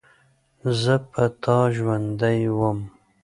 [0.81, 2.79] زه په تا ژوندۍ وم.